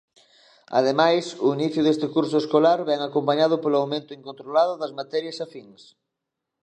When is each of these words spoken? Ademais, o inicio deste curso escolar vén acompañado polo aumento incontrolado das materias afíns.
Ademais, 0.79 1.25
o 1.45 1.47
inicio 1.57 1.81
deste 1.83 2.07
curso 2.15 2.35
escolar 2.43 2.79
vén 2.89 3.01
acompañado 3.03 3.55
polo 3.63 3.79
aumento 3.81 4.11
incontrolado 4.19 4.73
das 4.81 4.95
materias 4.99 5.37
afíns. 5.45 5.81